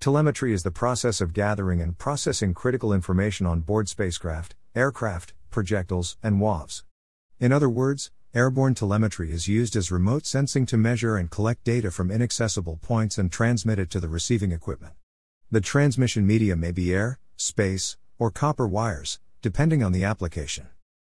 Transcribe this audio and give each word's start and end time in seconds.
Telemetry 0.00 0.52
is 0.52 0.62
the 0.62 0.70
process 0.70 1.20
of 1.20 1.32
gathering 1.32 1.80
and 1.80 1.98
processing 1.98 2.54
critical 2.54 2.92
information 2.92 3.46
on 3.46 3.58
board 3.58 3.88
spacecraft, 3.88 4.54
aircraft, 4.76 5.34
projectiles, 5.50 6.16
and 6.22 6.40
UAVs. 6.40 6.84
In 7.40 7.50
other 7.50 7.68
words, 7.68 8.12
airborne 8.32 8.76
telemetry 8.76 9.32
is 9.32 9.48
used 9.48 9.74
as 9.74 9.90
remote 9.90 10.24
sensing 10.24 10.66
to 10.66 10.76
measure 10.76 11.16
and 11.16 11.32
collect 11.32 11.64
data 11.64 11.90
from 11.90 12.12
inaccessible 12.12 12.78
points 12.80 13.18
and 13.18 13.32
transmit 13.32 13.80
it 13.80 13.90
to 13.90 13.98
the 13.98 14.08
receiving 14.08 14.52
equipment. 14.52 14.92
The 15.50 15.60
transmission 15.60 16.24
media 16.24 16.54
may 16.54 16.70
be 16.70 16.94
air, 16.94 17.18
space, 17.36 17.96
or 18.20 18.30
copper 18.30 18.68
wires, 18.68 19.18
depending 19.42 19.82
on 19.82 19.90
the 19.90 20.04
application. 20.04 20.68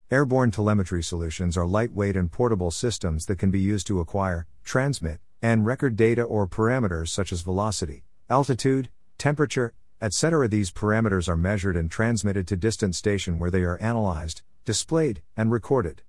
Airborne 0.09 0.53
telemetry 0.53 1.03
solutions 1.03 1.57
are 1.57 1.67
lightweight 1.67 2.15
and 2.15 2.31
portable 2.31 2.71
systems 2.71 3.27
that 3.27 3.41
can 3.41 3.51
be 3.51 3.61
used 3.61 3.89
to 3.89 3.99
acquire, 3.99 4.47
transmit, 4.63 5.19
and 5.43 5.67
record 5.67 5.97
data 5.97 6.23
or 6.23 6.47
parameters 6.47 7.09
such 7.09 7.33
as 7.33 7.43
velocity, 7.43 8.05
altitude, 8.31 8.91
temperature, 9.17 9.73
etc. 10.01 10.49
These 10.49 10.71
parameters 10.71 11.29
are 11.29 11.37
measured 11.37 11.77
and 11.77 11.91
transmitted 11.91 12.47
to 12.49 12.57
distant 12.57 12.95
station 12.95 13.39
where 13.39 13.51
they 13.51 13.63
are 13.63 13.83
analyzed, 13.83 14.43
displayed, 14.65 15.23
and 15.37 15.51
recorded. 15.51 16.03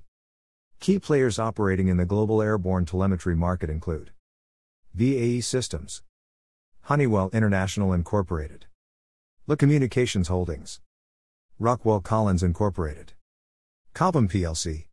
Key 0.79 1.01
players 1.01 1.41
operating 1.41 1.89
in 1.89 1.97
the 1.97 2.05
global 2.05 2.41
airborne 2.41 2.85
telemetry 2.85 3.35
market 3.35 3.69
include 3.69 4.13
BAE 4.95 5.41
Systems, 5.41 6.05
Honeywell 6.83 7.29
International 7.33 7.93
Incorporated, 7.93 8.67
L3 9.49 9.59
Communications 9.59 10.29
Holdings, 10.29 10.81
Rockwell 11.59 12.01
Collins 12.01 12.45
Incorporated, 12.45 13.15
Cobham 13.95 14.29
plc, 14.29 14.85